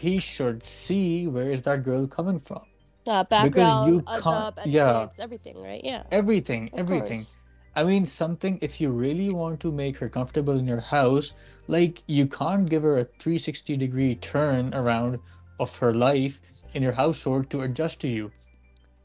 [0.04, 1.02] he should see
[1.34, 2.64] where is that girl coming from
[3.06, 4.88] Uh, background, you adab, can't- yeah.
[4.88, 5.84] etiquettes, everything, right?
[5.90, 6.02] Yeah.
[6.20, 7.36] everything of everything course.
[7.76, 11.32] I mean, something if you really want to make her comfortable in your house,
[11.68, 15.18] like you can't give her a 360 degree turn around
[15.60, 16.40] of her life
[16.74, 18.30] in your household to adjust to you.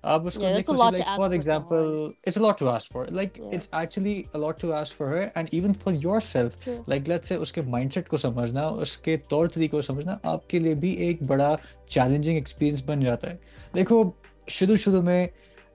[0.06, 2.38] आप उसको Yeah, that's a देखो, see, lot to like, ask for for example, it's
[2.38, 3.06] a lot to ask for.
[3.08, 3.58] Like, Yeah.
[3.58, 6.60] it's actually a lot to ask for her, and even for yourself.
[6.60, 6.84] True.
[6.88, 10.94] Like, let's say उसके mindset को समझना, उसके तौर तरीकों को समझना, आपके लिए भी
[10.94, 13.40] एक बड़ा challenging experience बन जाता है.
[13.76, 14.16] देखो,
[14.50, 15.30] शुरू शुरू में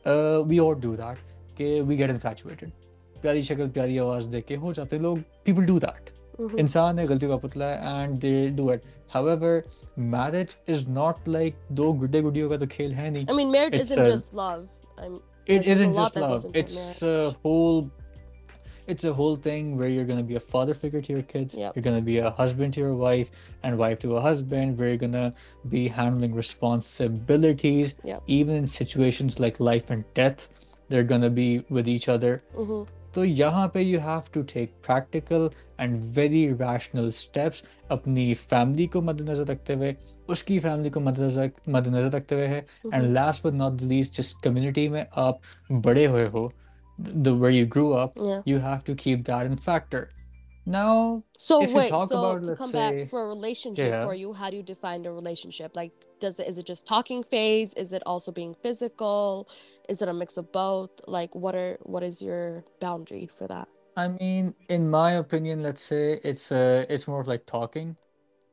[0.06, 1.16] uh, we all do that.
[1.60, 2.72] कि we get infatuated.
[3.22, 6.10] प्यारी शक्ल प्यारी आवाज देख के हो जाते हैं लोग people do that.
[6.40, 6.58] Mhm.
[6.58, 8.84] इंसान है गलती का पुतला है and they do it.
[9.14, 9.52] However,
[10.16, 13.26] marriage is not like दो गुड्डे गुड्डियों का तो खेल है नहीं.
[13.26, 14.66] I mean, marriage It's isn't a- just love.
[14.98, 16.44] I'm, It There's a isn't lot just that goes love.
[16.48, 17.36] into It's a marriage.
[17.44, 17.90] whole
[18.92, 21.54] it's a whole thing where you're gonna be a father figure to your kids.
[21.62, 21.74] Yep.
[21.76, 23.30] You're gonna be a husband to your wife
[23.62, 24.78] and wife to a husband.
[24.78, 25.24] Where you're gonna
[25.74, 27.94] be handling responsibilities.
[28.04, 28.22] Yep.
[28.26, 30.48] Even in situations like life and death,
[30.88, 32.32] they're gonna be with each other.
[32.56, 32.86] Mhm.
[33.14, 35.48] तो यहाँ पे you have to take practical
[35.84, 39.94] and very rational steps अपनी family को मद्देनजर रखते हुए
[40.30, 42.94] उसकी family को मद्देनजर मद्देनजर रखते हुए है Mhm.
[42.94, 45.40] and last but not the least just community में आप
[45.88, 46.50] बड़े हुए हो
[47.24, 48.42] the where you grew up Yeah.
[48.52, 50.08] you have to keep that in factor
[50.72, 50.94] now
[51.42, 53.86] So If you wait, talk so about, to let's come say- back for a relationship
[53.90, 54.04] Yeah.
[54.06, 55.76] for you, how do you define a relationship?
[55.80, 55.92] Like,
[56.24, 57.72] does it is it just talking phase?
[57.84, 59.48] Is it also being physical?
[59.89, 60.91] is it a mix of both?
[61.07, 63.67] Like what are what is your boundary for that?
[63.97, 67.95] I mean in my opinion let's say it's uh it's more like talking.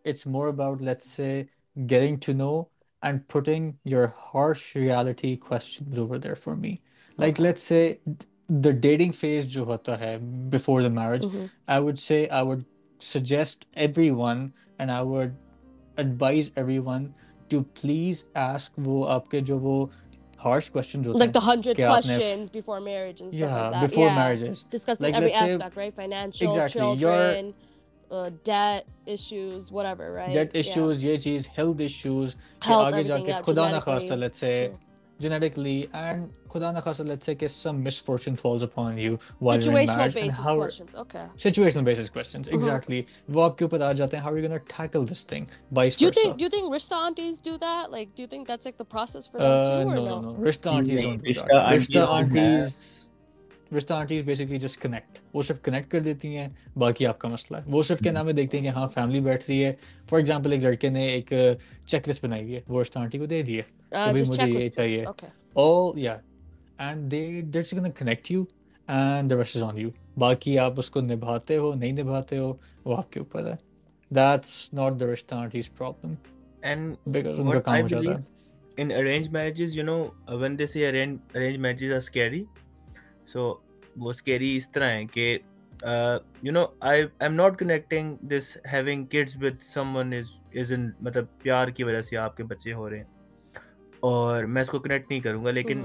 [0.05, 1.49] It's more about let's say
[1.87, 2.71] getting to know
[3.03, 6.83] and putting your harsh reality questions over there for me.
[7.17, 8.01] Like let's say
[8.51, 10.17] the dating phase jo hota hai
[10.53, 11.47] before the marriage mm-hmm.
[11.69, 12.65] i would say i would
[12.99, 15.37] suggest everyone and i would
[15.99, 17.15] advise everyone
[17.49, 19.77] to please ask wo aapke jo wo
[20.46, 23.72] harsh questions होते Like the hundred कि आपने- questions before marriage and stuff yeah like
[23.76, 23.86] that.
[23.90, 24.18] before yeah.
[24.18, 24.66] marriages.
[24.76, 25.96] discussing Like, every let's say- aspect, right?
[26.02, 27.54] Financial, Exactly, your- children,
[28.12, 30.34] uh, debt issues, whatever, right?
[30.40, 30.62] debt Yeah.
[30.66, 33.94] issues, ये चीज health issues कि Health, आगे everything, जाके yeah, खुदा ना genetically.
[33.94, 34.78] खास्ता let's say True.
[35.24, 39.78] genetically and खुदा ना खास्ता let's say कि some misfortune falls upon you while you're
[39.82, 40.96] in Situational marriage and basis how questions.
[41.04, 41.24] Okay.
[41.46, 42.58] situational basis questions Mhm.
[42.58, 43.00] exactly
[43.38, 45.48] वो आपके ऊपर आ जाते हैं how are you going to tackle this thing
[45.80, 47.92] vice Do you versa think do you think Rista aunties do that?
[47.96, 50.20] Like, do you think that's like the process for them uh, too, or no no?
[50.22, 53.10] no no Rista aunties नहीं, don't do Rishta that aunties Rista don't aunties
[53.72, 57.66] Rista aunties basically just connect वो सिर्फ connect कर देती हैं बाकी आपका मसला है
[57.76, 59.78] वो सिर्फ क्या नाम है देखते हैं कि हाँ फैमिली बैठ रही है
[60.10, 61.34] फॉर एग्जांपल एक लड़के ने एक
[61.90, 64.44] चेकलिस्ट बनाई हुई है वो रिश्ता आंटी को दे दी है Uh, भाई just मुझे
[64.44, 64.76] ये checklist.
[64.76, 65.32] चाहिए। Okay.
[65.56, 66.18] all yeah
[66.80, 68.46] and they they're just gonna connect you
[68.88, 72.94] and the rest is on you बाकी आप उसको निभाते हो नहीं निभाते हो वो
[72.94, 73.58] आपके ऊपर है
[74.12, 76.16] that's not the rishta auntie's problem
[76.70, 78.36] And because उनका what काम I हो जाता believe है
[78.78, 82.40] in arranged marriages, you know, uh, when they say arranged, arranged marriages are scary,
[83.34, 83.44] so
[83.98, 85.40] वो scary इस तरह है कि
[85.84, 90.92] uh, you know I I'm not connecting this having kids with someone is is in
[91.04, 93.08] मतलब प्यार की वजह से आपके बच्चे हो रहे हैं
[94.05, 95.85] और मैं इसको कनेक्ट नहीं करूँगा लेकिन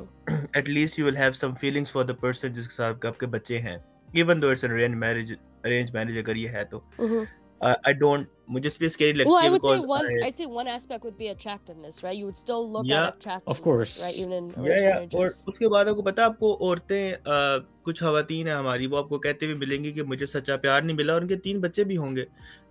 [0.57, 3.83] at least you will have some feelings for the person जिसके साथ आपके बच्चे हैं।
[4.15, 7.25] Even though it's arrange marriage arrange marriage अगर ये है तो। हम्म।
[7.61, 9.85] आई डोंट मुझे इसलिए स्केरी लगती है because
[10.23, 13.61] I think one aspect would be attractiveness right you would still look at attractive of
[13.61, 17.15] course right even in या या और उसके बाद आपको पता आपको औरतें
[17.85, 21.13] कुछ खवातीन है हमारी वो आपको कहते हुए मिलेंगी कि मुझे सच्चा प्यार नहीं मिला
[21.13, 22.25] और उनके तीन बच्चे भी होंगे।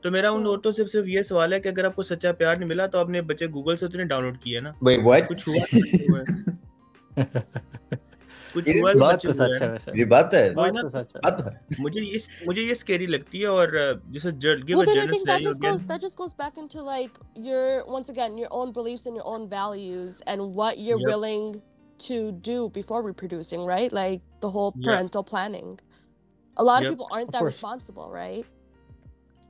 [0.04, 2.68] तो मेरा उन औरतों से सिर्फ़ ये सवाल है कि अगर आपको सच्चा प्यार नहीं
[2.68, 4.74] मिला तो आपने बच्चे गूगल से तो डाउनलोड किए ना?
[4.84, 6.24] कुछ हुआ?
[8.53, 10.43] कुछ ये हुआ तो बात बच्चे तो हुए सच है हैं वैसे ये बात है
[10.49, 13.41] वही बात ना, तो सच है बात तो है मुझे ये मुझे ये स्केरी लगती
[13.41, 15.83] है और अ, जैसे give well a then i general think that scenario just goes
[15.91, 17.19] that just goes back into like
[17.49, 17.63] your
[17.97, 21.11] once again your own beliefs and your own values and what you're Yep.
[21.13, 21.49] willing
[22.07, 22.19] to
[22.49, 24.85] do before reproducing right like the whole Yeah.
[24.89, 25.73] parental planning
[26.57, 26.93] a lot of Yep.
[26.93, 27.57] people aren't Of that course.
[27.57, 28.55] responsible right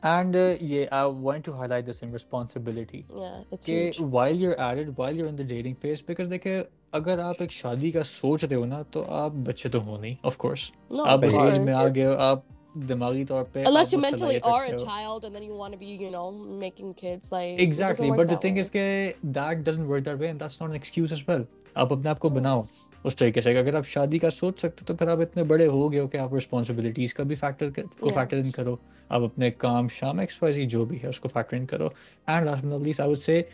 [0.04, 3.00] And uh, yeah, I want to highlight this in responsibility.
[3.14, 3.98] Yeah, it's कि huge.
[4.14, 6.62] while you're at it, while you're in the dating phase, because देखिए
[6.95, 10.17] अगर आप एक शादी का सोच रहे हो ना तो आप बच्चे तो हो नहीं
[10.25, 10.71] ऑफ़ कोर्स
[11.07, 12.45] आप इस एज में आ गए आप
[12.77, 15.91] दिमागी तौर पे Unless you mentally are a child and then you want to be,
[16.05, 16.25] you know,
[16.63, 17.31] making kids.
[17.35, 18.65] Like Exactly, but the thing way.
[18.65, 21.47] is that that doesn't work that way and that's not an excuse as well.
[21.77, 22.67] आप अपने आप को बनाओ
[23.05, 25.67] उस तरीके से। अगर आप शादी का सोच सकते हो तो फिर आप इतने बड़े
[25.67, 28.79] हो गए हो कि आप रिस्पॉन्सिबिलिटीज का भी फैक्टर को फैक्टर इन करो।
[29.11, 31.93] आप अपने काम शाम एक्स वाई जो भी है उसको फैक्टर इन करो।
[32.31, 33.45] And last not least I would say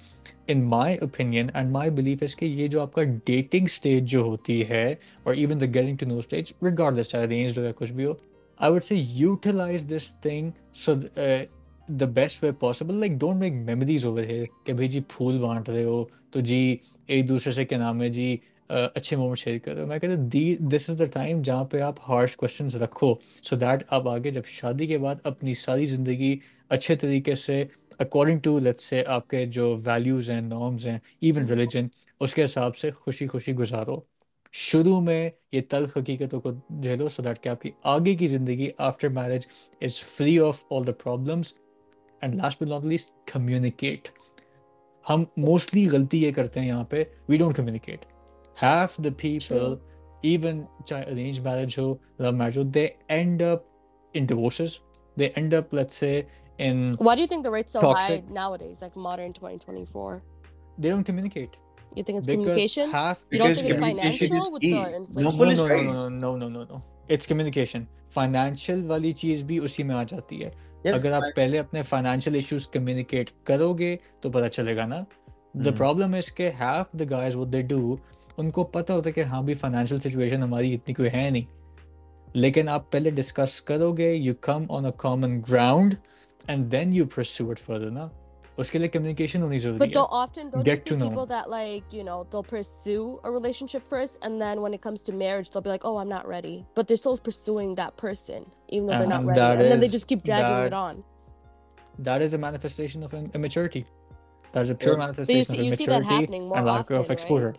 [0.51, 4.61] in my opinion and my belief is कि ये जो आपका डेटिंग स्टेज जो होती
[4.69, 8.05] है और even the getting to know stage regardless चाहे रेंज हो या कुछ भी
[8.05, 8.19] हो
[8.61, 14.05] I would say utilize this thing so the best way possible like don't make memories
[14.07, 17.79] over here कि भाई जी फूल बांट रहे हो तो जी एक दूसरे से क्या
[17.79, 20.29] नाम है जी अच्छे मोमेंट शेयर करो मैं कहता हूँ
[20.69, 24.45] दिस इज़ द टाइम जहाँ पे आप हार्श क्वेश्चन रखो। सो दैट आप आगे जब
[24.49, 26.39] शादी के बाद अपनी सारी ज़िंदगी
[26.71, 27.63] अच्छे तरीके से
[28.01, 32.91] अकॉर्डिंग टू लेट्स से आपके जो वैल्यूज़ हैं नॉर्म्स हैं इवन रिलीजन उसके हिसाब से
[32.93, 34.05] खुशी खुशी गुजारो।
[34.55, 39.09] शुरू में ये तल्ख हकीकतों को झेलो सो दैट कि आपकी आगे की ज़िंदगी after
[39.19, 39.47] marriage
[39.83, 41.55] is free of all the problems
[42.23, 44.09] and last but not least communicate
[45.07, 48.05] हम मोस्टली गलती ये करते हैं यहाँ पे we don't communicate
[48.60, 49.68] half the people
[50.24, 51.88] even चाहे arranged marriage हो
[52.22, 52.86] love marriage हो they
[53.18, 53.65] end up
[54.15, 54.80] in divorces
[55.18, 56.13] they end up let's say
[56.60, 58.24] in Why do you think the rate's so Toxic.
[58.26, 60.22] high nowadays, like modern 2024?
[60.78, 61.58] they don't communicate
[61.98, 62.89] You think it's because communication?
[62.94, 64.72] half You don't Because think it's communication is financial with key.
[64.72, 65.24] the No inflation?
[65.24, 65.86] no Full no is no right.
[65.86, 66.82] no no no no no
[67.18, 67.86] it's communication
[68.20, 70.52] financial वाली चीज भी उसी में आ जाती है
[70.86, 75.68] Yes, अगर आप I- पहले अपने फाइनेंशियल इश्यूज कम्युनिकेट करोगे तो पता चलेगा ना द
[75.68, 77.80] हम्म। प्रॉब्लम इज के half the guys what they do
[78.39, 81.46] उनको पता होता है कि हाँ भी फाइनेंशियल सिचुएशन हमारी इतनी कोई है नहीं
[82.36, 85.96] लेकिन आप पहले डिस्कस करोगे you come on a common ground
[86.50, 88.10] and then you pursue it further ना
[88.60, 91.08] उसके लिए कम्युनिकेशन होनी जरूरी But है don't often don't you Get see to know.
[91.10, 95.02] people that like you know they'll pursue a relationship first, and then when it comes
[95.10, 98.46] to marriage, they'll be like, "Oh, I'm not ready," but they're still pursuing that person
[98.70, 100.70] even though they're not And ready, that and then they is- just keep dragging it
[100.70, 101.04] that- on.
[102.10, 103.84] that is a manifestation of im- immaturity
[104.54, 105.04] that is a pure Yeah.
[105.06, 107.54] manifestation see- of you see that immaturity happening more and lack often, of exposure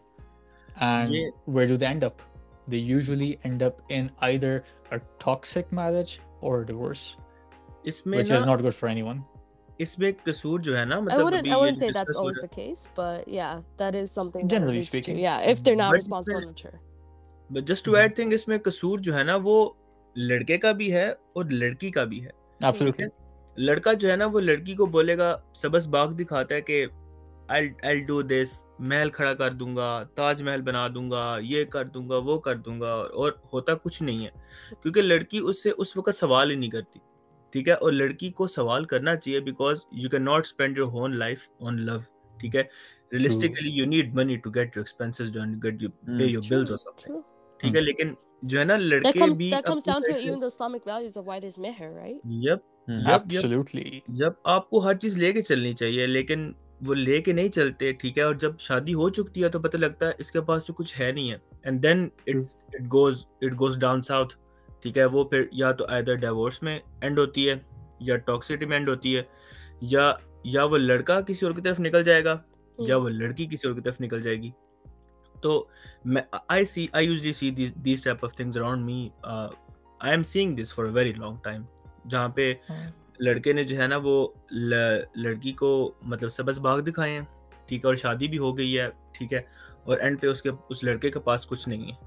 [0.75, 1.31] And Yeah.
[1.45, 2.21] where do they end up
[2.67, 4.51] they usually end up in either
[4.91, 7.03] a toxic marriage or a divorce
[7.85, 9.21] which ना is not good for anyone
[9.79, 12.81] इसमें कसूर जो है ना I मतलब wouldn't I wouldn't say that's always the case,
[12.97, 15.13] but yeah, that is something that Generally leads to.
[15.21, 16.71] Yeah, if they're not But responsible mature.
[16.73, 16.79] है
[17.53, 19.55] but just to add thing इसमें कसूर जो है ना वो
[20.15, 21.05] लड़के का भी है
[21.37, 22.31] और लड़की का भी है
[22.69, 23.09] absolutely
[23.59, 25.31] लड़का जो है ना वो लड़की को बोलेगा
[25.61, 26.85] सबस बाग दिखाता है कि
[27.51, 28.51] आई आई डू दिस
[28.81, 33.73] महल खड़ा कर दूँगा ताजमहल बना दूँगा ये कर दूँगा वो कर दूँगा और होता
[33.73, 34.31] कुछ नहीं है।
[34.81, 36.99] क्योंकि लड़की उससे उस वक्त सवाल ही नहीं करती
[37.53, 37.75] ठीक है?
[37.75, 41.79] और लड़की को सवाल करना चाहिए because you can not spend your whole life on
[41.79, 42.05] love
[42.41, 42.69] ठीक है?
[43.13, 46.25] Realistically you need money to get your expenses done get you pay.
[46.25, 47.21] Your bills और समथिंग
[47.61, 47.81] ठीक है?
[47.81, 50.85] लेकिन जो है ना That लड़के comes भी that comes down to even the Islamic
[50.85, 52.19] values of why there's meher, right?
[52.49, 53.09] Yup Hmm.
[53.09, 53.83] absolutely.
[54.09, 58.25] जब आपको हर चीज़ लेके चलनी चाहिए लेकिन वो लेके नहीं चलते ठीक है?
[58.25, 61.11] और जब शादी हो चुकती है तो पता लगता है इसके पास तो कुछ है
[61.11, 64.37] नहीं है। And then it it goes it goes down south
[64.83, 65.05] ठीक है?
[65.05, 67.61] वो फिर या तो आइदर डिवोर्स में एंड होती है
[68.01, 69.27] या टॉक्सिटी में एंड होती है
[69.83, 72.31] या या वो लड़का किसी और की तरफ़ निकल जाएगा
[72.77, 73.01] या Mm.
[73.01, 74.51] वो लड़की किसी और की तरफ़ निकल जाएगी।
[75.43, 75.69] तो
[76.07, 80.55] मैं I see I usually see these type of things around me I am seeing
[80.55, 81.65] this for a very long time
[82.07, 82.51] जहाँ पे
[83.22, 84.16] लड़के ने जो है ना वो
[84.52, 85.70] ल, लड़की को
[86.04, 87.26] मतलब सबस बाग दिखाए हैं
[87.68, 89.46] ठीक है और शादी भी हो गई है ठीक है
[89.88, 91.98] और एंड पे उसके उस लड़के के पास कुछ नहीं है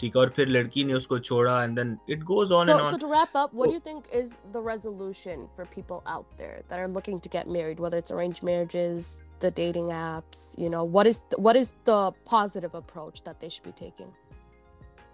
[0.00, 2.84] ठीक है और फिर लड़की ने उसको छोड़ा and then it goes on and So,
[2.84, 6.02] so on to wrap up, what So- do you think is the resolution for people
[6.14, 9.10] out there that are looking to get married, whether it's arranged marriages,
[9.44, 12.00] the dating apps, you know, what is what is the
[12.32, 14.12] positive approach that they should be taking?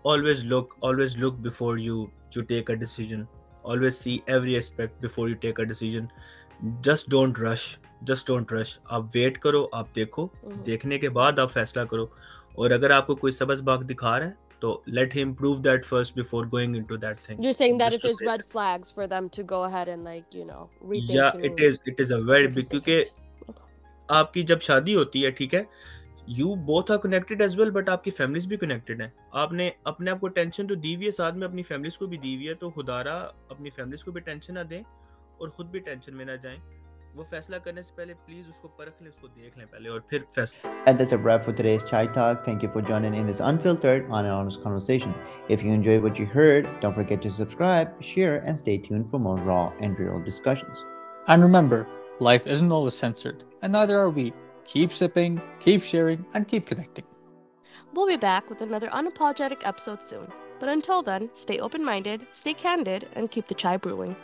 [0.05, 1.95] always look always look before you
[2.35, 3.25] you take a decision
[3.72, 6.08] Always see every aspect before you take a decision
[6.88, 7.66] just don't rush
[8.10, 10.64] just don't rush आप wait करो आप देखो Mhm.
[10.66, 12.10] देखने के बाद आप फैसला करो
[12.60, 16.16] और अगर आपको कोई सबस बाग दिखा रहा है तो let him prove that first
[16.20, 19.08] before going into that thing You're saying that Just if to there's say flags for
[19.14, 20.62] them to go ahead and like, you know,
[20.92, 23.14] rethink yeah it is it is a very big क्योंकि decisions.
[24.12, 25.68] आपकी जब शादी होती है ठीक है
[26.30, 29.12] you both are connected as well but आपकी families भी कनेक्टेड हैं
[29.44, 32.18] आपने अपने आप को टेंशन तो दी हुई है साथ में अपनी फैमिलीज़ को भी
[32.18, 33.16] दी हुई है तो खुदारा
[33.52, 34.82] अपनी फैमिलीज़ को भी टेंशन ना दें
[35.42, 36.62] और खुद भी टेंशन में ना जाएँ
[37.16, 40.26] वो फैसला करने से पहले प्लीज़ उसको परख लें उसको देख लें पहले और फिर
[40.36, 42.46] फैसला And that's a wrap for today's Chai Talk.
[42.46, 45.14] Thank you for joining in this unfiltered, on and honest conversation.
[45.50, 49.20] If you enjoyed what you heard, don't forget to subscribe, share, and stay tuned for
[49.20, 50.84] more raw and real discussions.
[51.28, 51.80] And remember,
[52.22, 54.26] life isn't always censored, and neither are we.
[54.66, 57.06] Keep sipping, keep sharing, and keep connecting.
[57.94, 60.32] We'll be back with another unapologetic episode soon.
[60.60, 64.16] But until then, stay open minded, stay candid, and keep the chai brewing.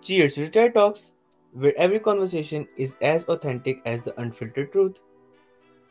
[0.00, 1.12] Cheers to Chai Talks,
[1.52, 5.00] where every conversation is as authentic as the unfiltered truth.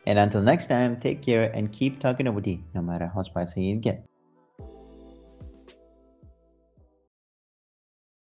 [0.06, 3.72] And until next time, take care and keep talking over tea, no matter how spicy
[3.72, 4.08] it gets.